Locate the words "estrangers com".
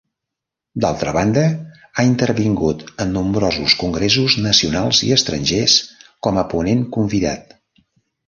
5.17-6.43